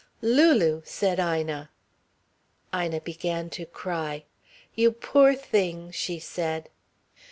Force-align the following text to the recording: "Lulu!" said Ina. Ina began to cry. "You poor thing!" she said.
"Lulu!" 0.23 0.81
said 0.83 1.19
Ina. 1.19 1.69
Ina 2.73 3.01
began 3.01 3.51
to 3.51 3.67
cry. 3.67 4.23
"You 4.73 4.93
poor 4.93 5.35
thing!" 5.35 5.91
she 5.91 6.17
said. 6.17 6.69